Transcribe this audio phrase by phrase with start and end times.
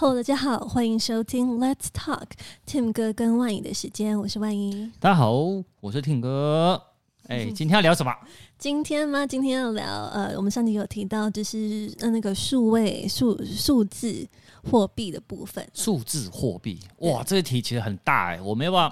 [0.00, 2.28] Hello，大家好，欢迎收听 Let's Talk
[2.66, 4.90] Tim 哥跟万影的时间，我是万仪。
[4.98, 5.30] 大家好，
[5.78, 6.82] 我是 Tim 哥。
[7.26, 8.10] 哎，今天要聊什么？
[8.56, 9.26] 今天吗？
[9.26, 14.26] 今天要聊呃，我们上集有提到，就是呃那个数位数数字
[14.70, 15.68] 货币的部分。
[15.74, 18.90] 数字货币，哇，这个题其实很大哎，我们要不要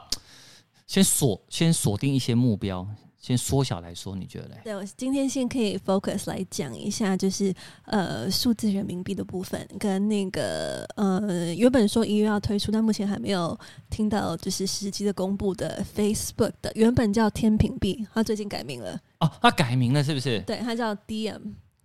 [0.86, 2.86] 先锁先锁定一些目标？
[3.28, 4.54] 先缩小来说，你觉得嘞？
[4.64, 7.52] 对，我今天先可以 focus 来讲一下，就是
[7.84, 13.58] 呃数字人民币的部分，跟那个呃原本说一月要推出，但目前还没有
[13.90, 20.40] 听到就是实际的公布的 Facebook 的原本叫天平币，它最近改名了哦，它改名了是不是？
[20.40, 21.38] 对，它叫 DM。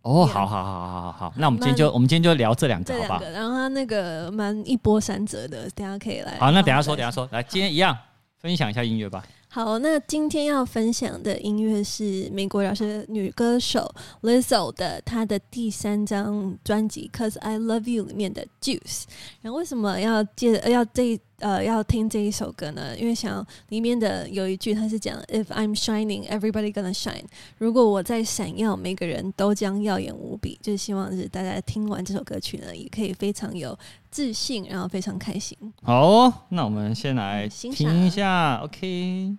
[0.04, 3.22] 哦，好好好好好好，那我们今天就我们今天就聊这两个，好吧？
[3.34, 6.38] 然后它那个蛮一波三折的，等下可以来。
[6.40, 7.98] 好，那等下说，等下说，来，今天一样
[8.38, 9.26] 分享一下音乐吧。
[9.54, 13.94] 好，那今天要分享的音乐是美国饶舌女歌手
[14.24, 19.04] Lizzo 的她的第三张专辑《Cause I Love You》里面的 Juice。
[19.42, 22.98] 然后为什么要借要这呃要听这一首歌呢？
[22.98, 27.26] 因为想里面的有一句，它是讲 If I'm shining, everybody gonna shine。
[27.60, 30.58] 如果我在闪耀，每个人都将耀眼无比。
[30.64, 33.78] 就是希望是大家听完这首歌曲呢，也可以非常有
[34.10, 35.56] 自信，然后非常开心。
[35.84, 39.38] 好哦，那我们先来听一下，OK。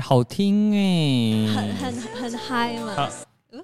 [0.00, 3.08] 好听哎，很很很嗨嘛，好，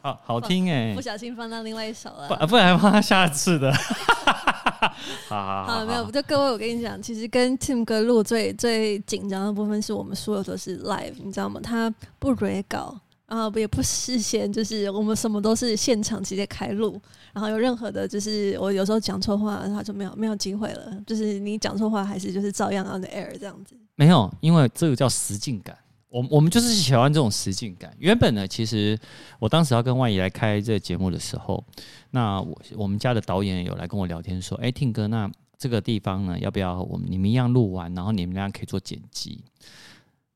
[0.02, 3.72] 好好听哎，不小心放到另外一首了，不不然放他下次的，
[5.28, 11.60] 好好好，没有，就各位我跟你讲，其实跟 Tim 哥录最最紧张的部分是我们所有都是 live，你知道吗？
[11.62, 17.00] 他不 re 稿，然后也不事先，就是我们什么都是现场直接开录，
[17.32, 20.92] 然后有任何的，就是我有时候讲错话，他就没有没有机会了。
[21.06, 23.76] 就是你讲错话，还是就是照样 on the air 这样子。
[23.96, 25.76] 没有，因为这个叫实境感。
[26.14, 27.92] 我我们就是喜欢这种实境感。
[27.98, 28.96] 原本呢，其实
[29.40, 31.64] 我当时要跟万仪来开这个节目的时候，
[32.12, 35.28] 那我我们家的导演有来跟我聊天说：“哎，Tim 哥，那
[35.58, 39.42] 这个地方呢，要不要我们你们一样录完，然后你们俩可以做剪辑？”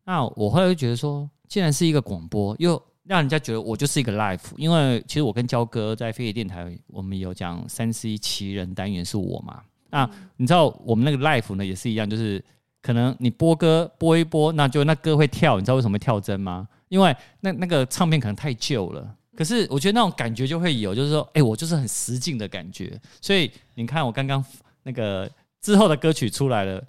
[0.05, 9.63] 那我后来就觉得说，既然是一个广播，又让人家觉得我就是一个 live，因为其实我跟焦哥在飞碟电台，我们有讲三 C 奇人单元是我嘛。
[9.91, 12.45] 那你知道我们那个 live 呢，也是一样，就是。
[12.81, 16.67] 可能你播歌播一播，那就那歌会跳，你知道为什么跳针吗？
[16.89, 19.15] 因为那那个唱片可能太旧了。
[19.37, 23.01] 可是我觉得那种感觉就会有，就是说，哎、我就是很实境的感觉。
[23.21, 24.45] 所以你看，我刚刚
[24.83, 25.31] 那个
[25.61, 26.83] 之后的歌曲出来了，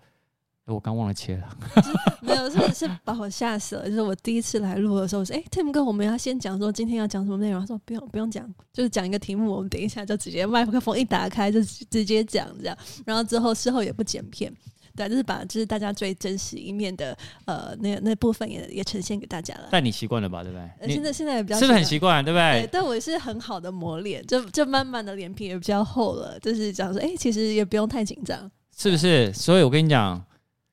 [0.65, 1.57] 我刚忘了切了。
[2.21, 3.88] 没有，是是把我吓死了。
[3.88, 7.59] 就是我第一次来录的时候，我说，哎、，Tim 哥，我们要先讲说今天要讲什么内容。
[7.59, 12.77] 他说不用不用讲，就是讲一个题目，我们等一下就直接麦克风一打开就直接讲这样。
[13.06, 14.51] 然后之后事后也不剪片。
[14.95, 19.69] 对，就是把就是大家最真实一面的呃那那部分也也呈现给大家了。
[19.71, 20.69] 但你习惯了吧，对不对？
[20.80, 22.62] 呃、现在现在也比较是不是很习惯，对不对？
[22.63, 26.39] 对，但我是很好的磨练，就就慢慢的脸皮也比较厚了。
[26.39, 29.31] 就是讲说，哎、欸，其实也不用太紧张，是不是？
[29.33, 30.24] 所以我跟你讲，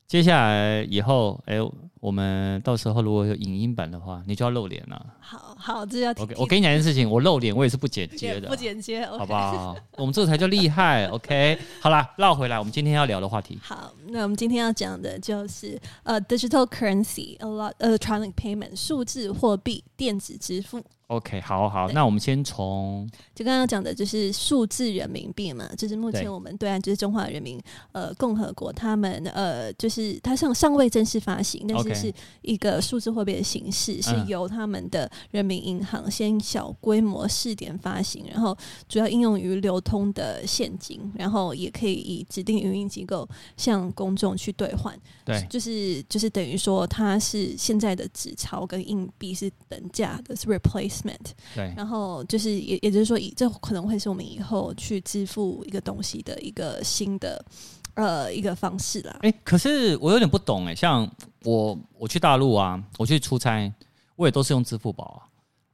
[0.06, 1.72] 接下来以后，哎、欸。
[2.06, 5.06] 我们到时候如果有影音版的话，你就要露脸了。
[5.18, 6.36] 好好，这要 OK。
[6.38, 9.76] 我跟你讲一件事情，我露脸我也是不剪接的， 不剪接，okay、 好不好？
[9.96, 11.06] 我们这个才叫厉害。
[11.10, 13.58] OK，好啦，绕回来，我们今天要聊的话题。
[13.60, 20.84] 好，那我们今天要讲的就是呃，digital currency，a lot electronic payment，数字货币，电子支付。
[21.08, 27.62] OK，好好，那我们先从就刚刚讲的，就是数字人民币嘛，就是目前我们对岸就是中华人民
[27.92, 38.56] 呃共和国，他们呃就是它尚尚未正式发行，但是是一个数字货币的形式，是由他们的人民银行先小规模试点发行，然后
[38.88, 44.92] 主要应用于流通的现金，然后也可以以指定营运机构向公众去兑换。
[45.24, 50.95] 对，就是就是等于说它是现在的纸钞跟硬币是等价的，是 replace。
[51.54, 57.44] 对，然后就是也也就是说，以这可能会是我们以后去支付一个东西的一个新的
[57.94, 59.16] 呃一个方式啦。
[59.22, 61.10] 哎，可是我有点不懂哎，像
[61.44, 63.72] 我我去大陆啊，我去出差，
[64.16, 65.18] 我也都是用支付宝啊。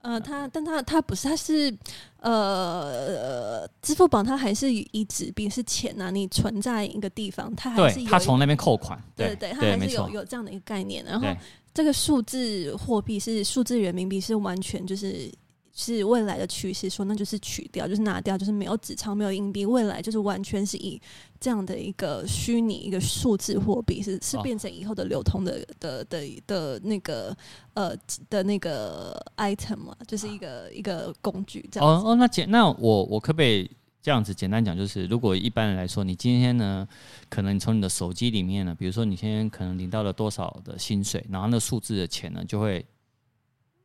[0.02, 1.72] 呃，他但他他不是，他是
[2.18, 11.26] 呃支付宝，它还是以纸币是钱呐、啊，你存在一个地方，它还是他从那边扣款，对对，对，它还是有有这样的一个概念，然后。
[11.74, 15.32] 这个数字货币是数字人民币，是完全就是
[15.72, 16.90] 是未来的趋势。
[16.90, 19.64] 说那就是取掉，就是拿掉，就是没有纸钞，没有硬币。
[19.64, 21.00] 未来就是完全是以
[21.40, 27.34] 这样的一个虚拟一个数字货币，是是变成以后的流通的的的的，那个
[27.74, 27.96] 呃
[28.28, 31.88] 的那个 item 嘛，就是一个一个工具这样。
[31.88, 33.70] 哦哦，那姐那我我可不可以？
[34.02, 36.86] 这样子简单讲，就是如果一般人来说，你今天呢，
[37.28, 42.84] 可能从你的手机里面呢，比如说你今天可能领到了多少的薪水，然后那数字的钱呢，就会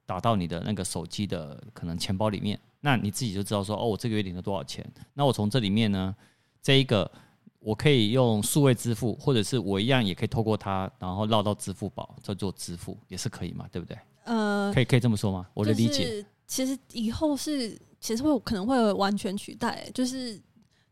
[0.08, 4.84] 打到你的那个手机的可能钱包里面，那你自己就知道说，哦，我这个月领了多少钱，
[5.14, 6.16] 那我从这里面呢，
[6.64, 7.12] 这一个
[7.60, 13.96] 我可以用数位支付，或者是我一样也可以透过它，然后绕到支付宝再做支付，也是可以嘛，对不对？
[14.24, 15.48] 呃，可以可以这么说吗？
[15.54, 17.80] 我的理解，其实以后是。
[18.00, 20.40] 其实会可能会完全取代，就是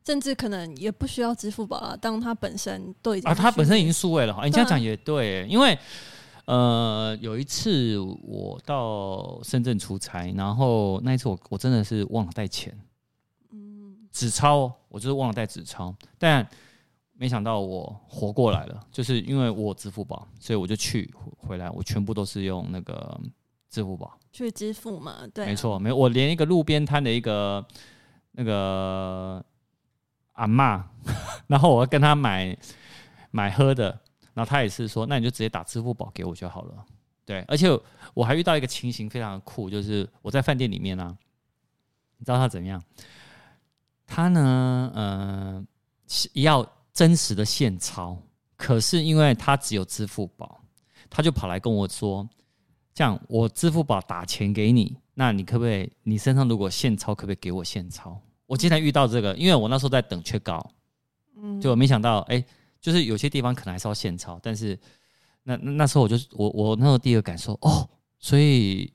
[0.06, 1.96] 甚至可能也不需要支付宝了。
[1.98, 4.46] 当它本身都已经啊，它本身已经数位了哈。
[4.46, 5.78] 你这样讲也对，因为
[6.46, 12.76] 呃，有一次我到深圳出差，然后那一次我我真的是忘了带钱，
[13.52, 16.48] 嗯，纸钞，我就是忘了带纸钞，但
[17.14, 23.20] 没想到我活过来了，就是因为我有支付宝，所以我就去回来，我全部都是用那个。
[23.76, 25.28] 支付宝去支付嘛？
[25.34, 27.66] 对、啊，没错，没有我连一个路边摊的一个
[28.32, 29.44] 那个
[30.32, 30.82] 阿嬷，
[31.48, 32.58] 然后我要跟他买
[33.32, 33.90] 买喝的，
[34.34, 36.86] 然后他也是说，那你就直接打支付宝给我就好了。
[37.26, 37.68] 对，而且
[38.14, 41.14] 我还遇到一个情形非常的酷，就是我在饭店里面啊，
[42.18, 42.82] 你知道他怎么样？
[44.08, 45.68] 他呢，嗯、呃，
[46.34, 48.18] 要真实的现钞，
[48.56, 50.62] 可是因为他只有支付宝，
[51.10, 52.30] 他就跑来跟我说。
[52.96, 55.92] 这样，我支付宝打钱给你，那你可不可以？
[56.04, 58.18] 你身上如果现钞，可不可以给我现钞？
[58.48, 60.66] 我经常遇到这个，因为我那时候在等缺稿，
[61.36, 62.42] 嗯，就没想到，哎，
[62.80, 64.80] 就是有些地方可能还是要现钞，但是
[65.44, 68.90] 那那时候我就我我那时候第一个感受，哦，所以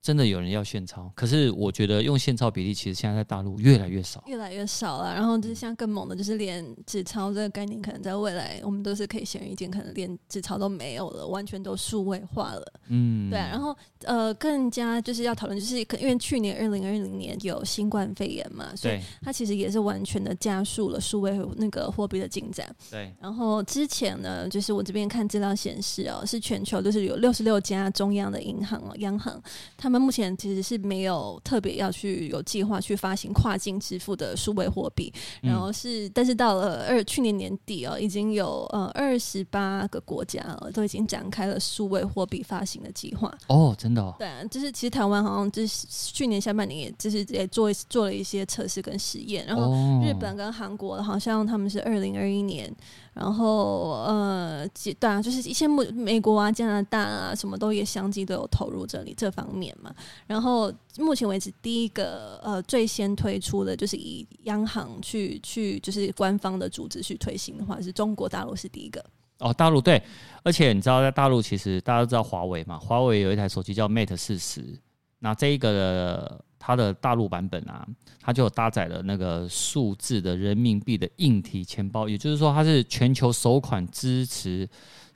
[0.00, 5.12] 真的有人要现钞，可是我觉得用现钞比例其实现在在大陆越来越少，越来越少了。
[5.12, 12.72] 然后就是像更猛的，就是连纸钞这个概念，可能在未来我们都是可以显而易见，可能连纸钞都没有了，完全都数位化了。
[12.88, 13.38] 嗯，对。
[13.38, 22.74] 然后呃，更加就是要讨论，就是因为去年二零二零年有新冠肺炎嘛，所以它其实也是完全的加速了数位那个货币的进展。
[22.90, 23.12] 对。
[23.20, 29.42] 然后之前呢，就是我这边看资料显示哦，是全球就是有六十六家中央的银行哦，央行
[29.88, 29.98] 他们。
[30.08, 40.40] 目前其实是没有特别要去有计划去发行跨境支付的数位货币，然后是，但是到了二去年年底哦，已经有呃二十八个国家
[40.72, 43.30] 都已经展开了数位货币发行的计划。
[43.48, 44.14] 哦，真的哦？
[44.18, 52.74] 对啊，就是其实台湾好像就是去年下半年也就是也做做了一些测试跟实验，然后日本跟韩国好像他们是二零二一年。
[53.14, 54.64] 然后呃，
[55.00, 59.94] 对啊，就是一些美美国啊、加拿大啊，什么都也相继都有投入这里这方面嘛。
[60.26, 69.04] 然后目前为止，第一个呃最先推出的就是以央行去去就是官方的组织去推行的话，是中国大陆是第一个。
[69.38, 70.02] 哦，大陆对，
[70.42, 74.78] 而且你知道在大陆其实大家都知道华为嘛，华为有一台手机叫 Mate 四十，
[75.18, 76.44] 那这一个。
[76.60, 77.86] 它的大陆版本啊，
[78.20, 84.68] 它就搭载了那个数字的人民币的硬体钱包，也就是说，它是全球首款支持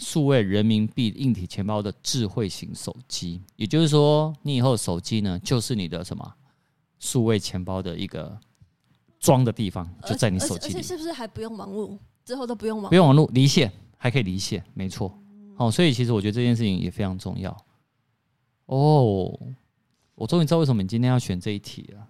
[0.03, 3.41] 数位人民币硬体钱包的智慧型手机。
[3.57, 6.35] 也就是说，你以后手机呢，就是你的什么
[6.99, 8.39] 数位钱包的一个
[9.21, 10.75] 装的地方，就在你手机里。
[10.75, 11.99] 而且是不是还不用网络？
[12.25, 15.17] 之后都不用网，不用网络，离线还可以离线，没错。
[15.57, 17.57] 哦，所以其实我觉得这件事情也非常重要。
[18.67, 19.39] 哦。
[20.15, 22.07] 我终于知道为什么你今天要选这一题了。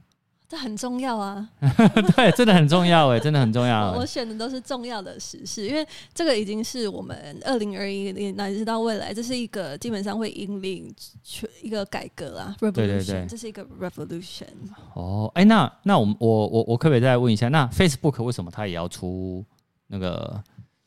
[0.53, 1.49] 这很重要啊！
[2.15, 3.91] 对，真的很重要哎，真的很重要。
[3.93, 5.83] 我选的都是重要的时事，因为
[6.13, 10.95] 这个已经是我们二零二一年乃至到未来，这是一个基本上会引领
[11.25, 12.73] 全一个改革啊，revolution。
[12.73, 14.45] 对对对，这是一个 revolution。
[14.93, 19.43] 哦，哎，那那我我我我可不可以再问一下，那 Facebook 为什么它也要出
[19.87, 20.45] 那个？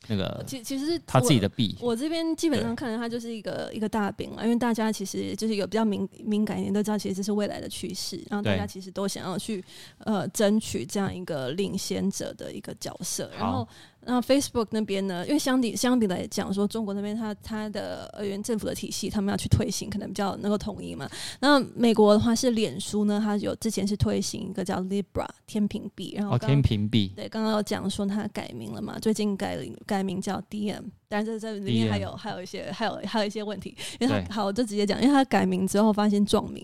[0.08, 9.64] 那个其其实是他自己的币，我这边基本上看来它就是一个一个大饼了，因为大家其实就是有比较敏敏感一点都知道，其实这是未来的趋势，然后大家其实都想要去
[10.00, 13.68] 呃争取这样一个领先者的一个角色，然后。
[14.06, 15.26] 那 Facebook 那边呢？
[15.26, 21.10] 因为相比相比来讲，说中国那边它它的呃原政府的体系，他们要去推行，可能比较能够统一嘛。
[21.40, 36.64] 那美国的话是脸书呢，它有之前是推行一个叫 Libra 天平币，然后天平币对，刚刚有讲说它改名了嘛，最近改改名叫 DM，但是这这里面还有还有一些还有还有一些问题，因为它好我就直接讲，因为它改名之后发现撞名。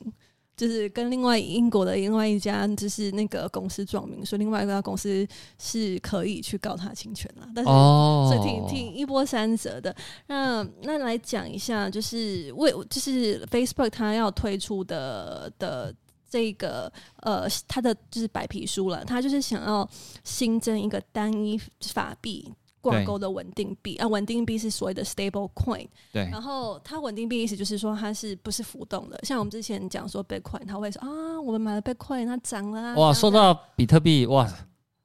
[0.62, 5.28] 就是跟另外英国的另外一家就是那个公司撞名，所以另外一家公司
[5.58, 9.96] 是可以去告他侵权了，但是所以挺挺一波三折的。
[10.28, 15.92] 那那来讲一下，就是为就是 Facebook 它要推出的的
[16.30, 19.90] 这个呃，它的就是白皮书了，它就是想要
[20.24, 21.60] 新增一个单一
[21.92, 22.54] 法币。
[22.82, 25.88] 挂钩的稳定币啊，稳定币是所谓的 stable coin。
[26.12, 29.20] 对，然后它稳定币意思就是说它是不是浮动的？
[29.24, 32.96] 像我们之前讲说 Bitcoin，它会说啊，我们买了 Bitcoin，它涨了啊。
[32.96, 34.46] 哇，说到比特币，哇，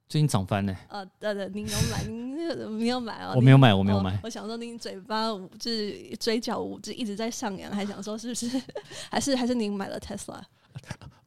[0.09, 0.75] 最近涨翻了。
[0.89, 2.03] 呃，对对，您有买？
[2.05, 3.33] 您没有买哦？
[3.35, 4.15] 我没有买，我没有买。
[4.15, 8.61] 哦、我想说，您嘴巴捂，就是嘴角捂，就一直在上扬，还想说是不是？
[9.11, 10.39] 还是还是您买了 Tesla？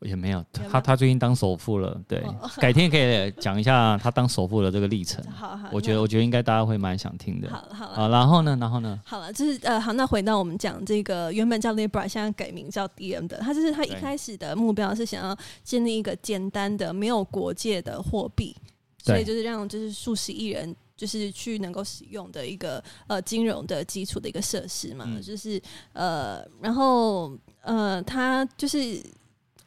[0.02, 2.22] 也没有，他他最近当首富了，对，
[2.56, 5.22] 改天可以讲一下他当首富的这个历程。
[5.30, 7.50] 好，好，我觉得我觉得应该大家会蛮想听的。
[7.50, 8.98] 好，好，好，然后呢，然后呢？
[9.04, 18.56] 好了，就是呃，好，那回到我们讲这个原本叫 Libra，现在改名叫 DM 的，他就是他一开始的目标是想要建立一个简单的没有国界的货币，
[19.04, 25.60] 所以就是让就是数十亿人就是去能够使用的一个呃金融的基础的一个设施嘛，嗯、就是
[25.92, 28.98] 呃，然后呃，他就是。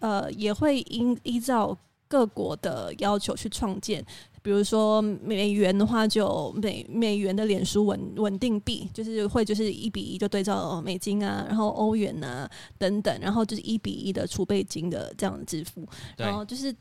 [0.03, 1.75] 呃，也会依依照
[2.09, 4.05] 各国的要求去创建，
[4.41, 16.75] 比如说美元的话，就美美元的脸书稳稳定币，就是会就是一比一就对照美金啊，然后欧元啊等等，然后就是一比一的储备金的这样的支付，然后就是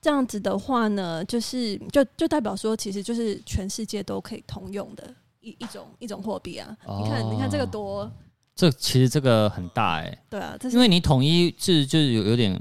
[0.00, 6.74] 这样子的话呢，就是就就代表说，其实就是全世界都可以通用的一一种一种货币啊。
[6.86, 8.10] 哦、你看，你看这个多。
[8.54, 12.60] 这其实这个很大哎、欸，对啊，因为你统一是就是有有点，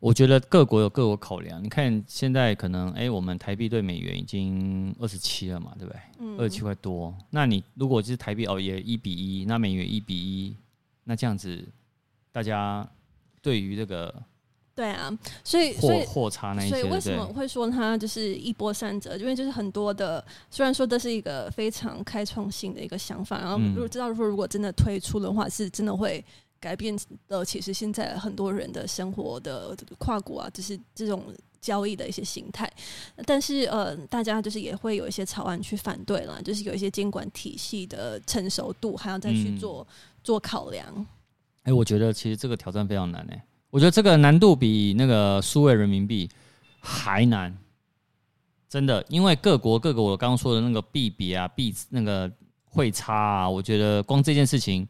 [0.00, 1.62] 我觉得各国有各国考量。
[1.62, 6.38] 你看现在可能哎，我们台币对美元已经二十七了嘛，对不对？
[6.38, 7.14] 二十七块多。
[7.30, 10.56] 那你如果就是台币哦也一比一，那美元一比一，
[11.04, 11.68] 那这样子
[12.30, 12.88] 大家
[13.42, 14.14] 对于这个。
[14.78, 15.10] 对啊，
[15.42, 19.16] 所以所以货差那一些，所以为什么会说它就是一波三折？
[19.16, 26.24] 因为就是很多的，虽然说这是一个非常开创性的一个想法，然后如果知道说如果真的推出的话，是真的会
[26.60, 31.24] 改变的其实现在很多人的生活的跨国啊，就是这种
[31.60, 32.72] 交易的一些形态。
[33.26, 39.92] 但是呃，大家就是也会有一些草案去反对啦，就是有一些监管体系的成熟度还要再去做、嗯、
[40.22, 40.86] 做考量。
[41.64, 46.28] 哎、欸，我觉得其实这个挑战非常难哎、欸，我觉得这个难度比那个数位人民币
[46.80, 47.56] 还难。
[48.68, 52.30] 真的，因为各国各个我刚刚说的那个币比啊、币那个
[52.66, 54.86] 汇差啊，我觉得光这件事情，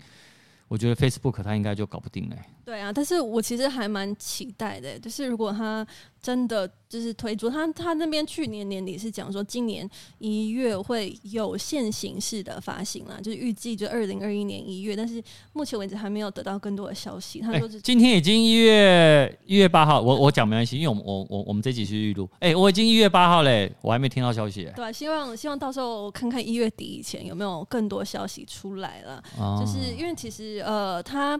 [0.66, 2.36] 我觉得 Facebook 它应该就搞不定了、
[2.68, 5.86] 对啊，但是我其实还蛮期待的，就是如果他
[6.20, 6.70] 真的。
[6.88, 9.86] 就是推出他，他那边去年年底是讲说，今年
[10.20, 15.22] 一月会有限形式的发行啦，就是预计就二零二一年一月，但是
[15.52, 17.40] 目前为止还没有得到更多的消息。
[17.40, 22.26] 他说、欸、今天已经一月一月八号，我我讲没关系，因为我们我我我们这集是预录。
[22.36, 24.66] 哎、欸，我已经一月八号嘞，我还没听到消息。
[24.74, 29.22] 对、啊，希望希望到时候看看一月底以前有没有更多消息出来了。
[29.38, 31.38] 哦、就是因为其实呃，他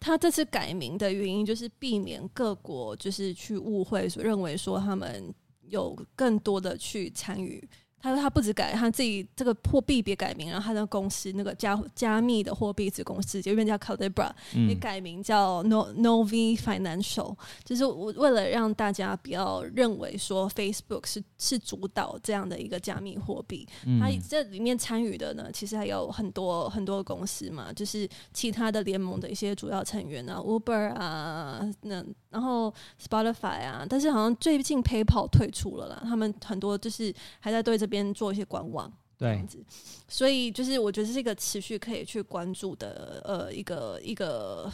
[0.00, 4.78] 他这次改名的原因就是避免各国就是去误会，认为说。
[4.78, 7.68] 他们有更多的去参与。
[8.00, 14.30] 他说他不止改他自己这个货币别改名，然后他的公司那个加加密的货币子公司就原叫 Calibra，
[14.68, 23.66] 也改名叫 No Novi Financial，就是为了让大家不要认为说 Facebook 是是主导这样的一个加密货币。
[23.98, 32.72] 他这里面参与的呢，其实还有很多很多公司嘛，就是其他的联盟的一些主要成员啊，Uber 啊，那然后
[33.04, 37.87] Spotify 啊，但是好像最近 PayPal 退出了啦，他们很多就是还在对这。
[37.88, 39.42] 边做一些观望，对，
[40.06, 44.70] 所以就是我觉得是一个持续可以去关注的呃一个一个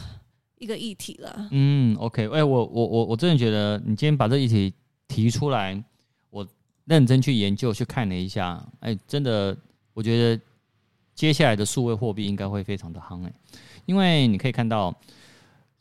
[0.59, 1.47] 一个议题了。
[1.51, 4.73] 嗯，OK，哎、欸，我我我我真的觉得你今天把这议题
[5.07, 5.81] 提出来，
[6.29, 6.45] 我
[6.83, 9.57] 认真去研究去看了一下，哎、欸，真的，
[9.93, 10.41] 我觉得
[11.15, 13.33] 接下来的数位货币应该会非常的夯哎，
[13.85, 14.93] 因为你可以看到。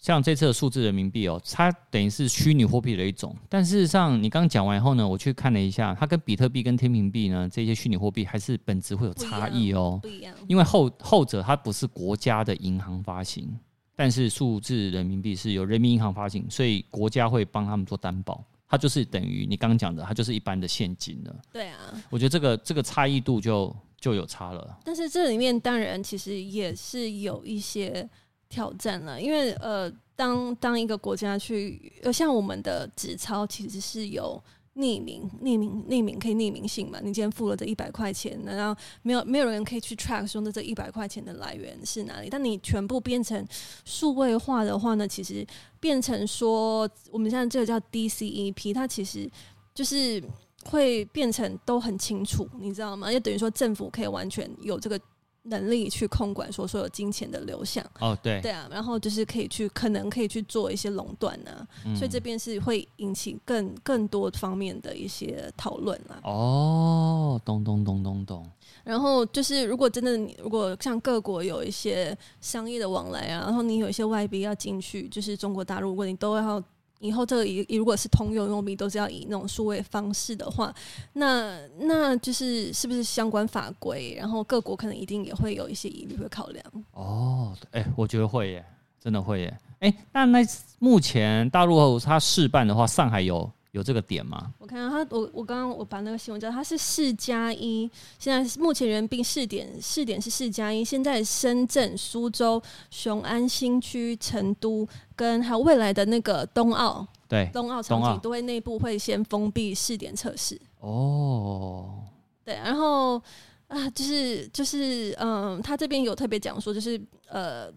[0.04, 13.48] 像这次的数字人民币哦，它等于是虚拟货币的一种，但事实上，你刚刚讲完以后呢，我去看了一下，它跟比特币跟天平币呢这些虚拟货币还是本质会有差异哦，不一样，因为后后者它不是国家的银行发行，
[13.96, 21.34] 但是数字人民币是由人民银行发行，所以国家会帮他们做担保，它就是等于你刚刚讲的，它就是一般的现金了。
[21.50, 21.78] 对啊，
[22.10, 24.78] 我觉得这个这个差异度就就有差了。
[24.84, 28.06] 但是这里面当然其实也是有一些。
[28.54, 34.40] 挑战了，因为呃，当当一个国家去，呃，像我们的纸钞其实是有
[34.76, 37.00] 匿名、匿名、匿名可以匿名性嘛。
[37.02, 42.28] 你今天付了这一百块钱，然后没有没有人可以去 track 说的这一百块钱的来源是哪里。
[42.30, 43.44] 但你全部变成
[43.84, 45.44] 数位化的话呢，其实
[45.80, 49.28] 变成说我们现在这个叫 DCEP，它其实
[49.74, 50.22] 就是
[50.66, 53.10] 会变成都很清楚，你知道吗？
[53.10, 55.00] 也等于说政府可以完全有这个。
[55.44, 66.18] 能力去控管说所有金钱的流向哦，对对啊，然后就是可以去可能可以去做一些垄断呢，嗯、所以这边是会引起更更多方面的一些讨论啦。
[66.24, 68.50] 哦，咚咚咚咚咚。
[68.82, 76.62] 然后就是如果真的如果像各国有一些商业的往来啊，然后你有一些外币要进去，就是中国大陆，如果你都要。
[77.04, 80.74] 以后这个以如果是通用用笔都是要以那种数位方式的话，
[81.12, 86.64] 那那就是是不是相关法规，然后各国可能一定也会有一些疑虑会考量。
[86.92, 88.64] 哦，哎、我觉得会耶，
[88.98, 89.58] 真的会耶。
[89.80, 90.38] 哎、那那
[90.78, 93.50] 目前大陆它试办的话，上海有。
[93.74, 94.54] 有这个点吗？
[94.60, 110.56] 我看到他，我我刚刚我把那个新闻叫他是四加一，现在目前人民币试点试点是四加一，现在深圳、苏州、雄安新区、成都跟还有未来的那个冬奥，对，冬奥场景都会内部会先封闭试点测试。
[110.78, 112.04] 哦，
[112.44, 113.20] 对，然后
[113.66, 117.72] 啊，就是就是嗯，他这边有特别讲说，就是呃。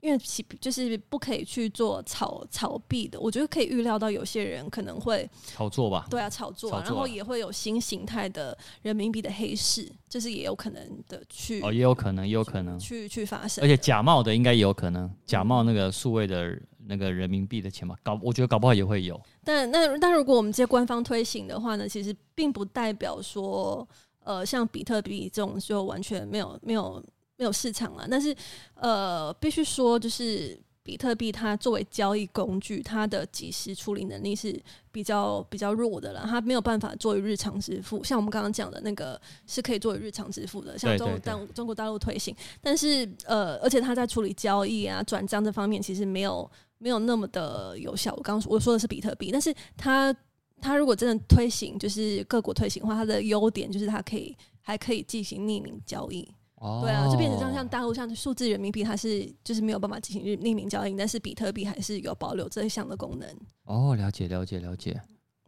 [0.00, 6.06] 因为其就是不可以去做炒炒币的，我觉得可以预料到有些人可能会炒作吧。
[6.08, 19.20] 对啊，炒作，啊，然后也会有新形态的人民币的黑市，这是也有可能的去哦，也有可能，也有可能去去发生，而且假冒的应该也有可能，假冒那个数位的那个人民币的钱嘛，搞我觉得搞不好也会有。
[19.44, 23.86] 但那但如果我们这些官方推行的话呢，其实并不代表说，
[24.24, 27.04] 呃，像比特币这种就完全没有没有。
[27.40, 28.36] 没有市场了，但是
[28.74, 38.04] 呃，必须说，就是比特币它作为交易工具，它的即时处理能力是比较比较弱的了，它没有办法作为日常支付。
[38.04, 48.12] 像我们刚刚讲的那个是可以作为日常支付的，像中国大中国大陆推行，但是呃，而且它在处理交易啊、转账这方面其实没有没有那么的有效。
[48.14, 50.14] 我刚刚我说的是比特币，但是它
[50.60, 56.28] 它如果真的推行，就是各国推行的话，它的优点就是它可以还可以进行匿名交易。
[56.60, 63.28] 哦，对啊，就变成像像大陆像数字人民币，它是就是没有办法进行匿名交易，但是比特币还是有保留这一项的功能。
[63.64, 65.00] 哦，了解了解了解。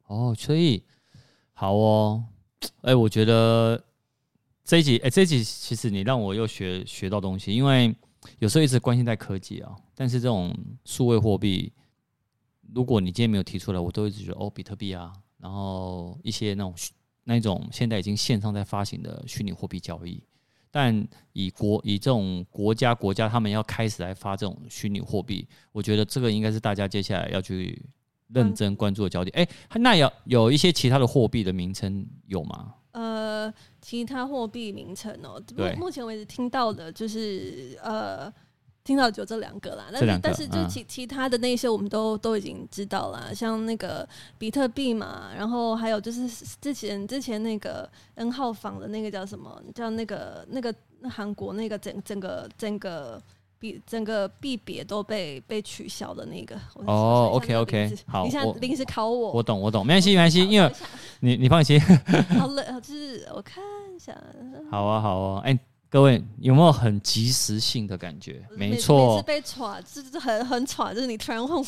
[0.07, 0.83] 哦，所以
[1.53, 2.25] 好哦，
[2.81, 3.83] 哎、欸，我觉得
[4.65, 7.95] 这一集，哎、欸，这一集其实你让我又学学到东西，因为
[8.39, 10.55] 有时候一直关心在科技啊，但是这种
[10.87, 11.71] 数位货币，
[12.75, 16.75] 如果你今天没有提出来，我都一直觉得哦，比特币啊，然后一些那种
[17.25, 20.23] 那种现在已经线上在发行的虚拟货币交易，
[20.73, 27.81] 但以国以这种国家国家他们要开始来发这种虚拟货币，我觉得这个应该是大家接下来要去。
[28.35, 32.73] 认真关注的焦点，哎、欸，那有有一些其他的货币的名称有吗？
[32.93, 38.33] 呃，其他货币名称哦，目目前为止听到的就是呃，
[38.85, 39.87] 听到就这两个啦。
[39.93, 46.29] 但是但是就其其他的那些我们都都已经知道了，像那个比特币嘛，然后还有就是
[46.61, 49.63] 之前之前那个 N 号房的那个叫什么？
[49.75, 50.75] 叫那个那个
[51.11, 53.21] 韩国那个整整个整个。
[53.63, 60.69] 币整个币别都被被取消的那个哦，OK OK，好，你现在临时考我，我懂我懂，没关系没关系，因为
[61.21, 61.81] 你你放心，
[62.37, 63.63] 好了，就是我看
[63.95, 64.13] 一下，
[64.69, 65.61] 好啊好啊，哎、欸，
[65.93, 68.43] 各位有没有很及时性的感觉？
[68.57, 71.67] 没错，是被耍，就是很很耍，就是你突然问我，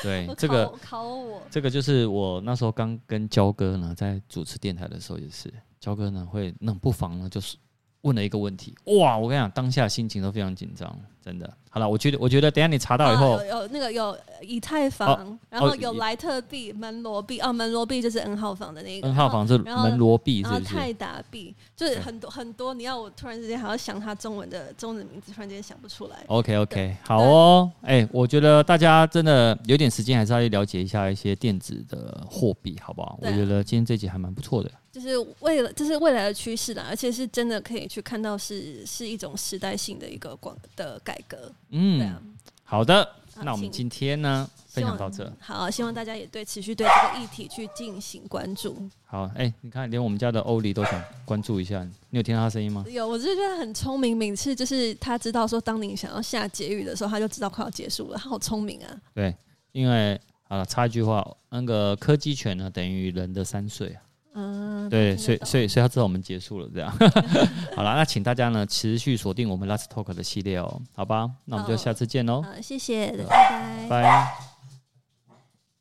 [0.00, 7.56] 对， 这个考我，这个就是我那时候刚跟焦哥呢在主持电台的时候也是，焦哥呢会那不妨呢就是。
[8.02, 9.18] 问了一个问题，哇！
[9.18, 10.88] 我跟你讲，当下心情都非常紧张，
[11.28, 11.52] 真的。
[11.70, 19.06] 好了，我觉得，我觉得等下你查到以后，啊、有，有那个有以太坊，哦、然后有莱特币、门罗币，哦，门罗币就是 N 号房的那个。
[19.06, 20.40] N 号房是门罗币？
[20.40, 26.16] 然后泰达币就是很多很多，你要我突然之间还要想它中文的中文名字，突然间想不出来。
[26.28, 27.70] OK OK，好哦。
[27.82, 33.18] 哎、欸，我觉得大家真的有点时间，还是要去了解一下一些电子的货币，好不好？
[33.20, 34.70] 我觉得今天这集还蛮不错的。
[34.90, 41.50] 就是为了，这是未来的趋势啦，而且是真的可以去看到是，是是一种时代性的一个广的改革。
[41.70, 42.16] 嗯，
[42.64, 43.08] 好的，
[43.42, 45.32] 那我们今天呢，分享到这。
[45.40, 48.76] 好，希望大家也对持续对这个议题去进行关注。
[49.06, 52.84] 好，哎、欸，你看，连我们家的欧里都想关注一下，你有听到他声音吗？
[52.88, 59.00] 有，我就觉得很聪明，每次就是他知道说，当你想要下结语的时候，他就知道快要结束了，他好聪明啊。
[59.14, 59.34] 对，
[59.72, 64.02] 因为好了，插一句话，那个柯基犬呢，等于人的三岁啊。
[64.40, 66.88] 嗯，对，所以所以所以他知道我们结束了，这样
[67.74, 67.96] 好了。
[67.96, 71.28] 那请大家呢持续锁定我们 Last Talk 的系列哦，好吧？
[71.46, 72.42] 那我们就下次见喽。
[72.42, 74.47] 好，谢谢，拜拜，拜。